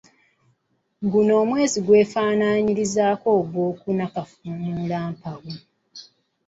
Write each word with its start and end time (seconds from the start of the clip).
Guno 1.11 1.31
omwezi 1.43 1.79
gw'efaanaanyirizaako 1.85 3.25
n'ogwokuna 3.35 4.05
Kafuumuulampawu. 4.13 5.51